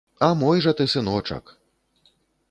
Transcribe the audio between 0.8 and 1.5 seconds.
сыночак!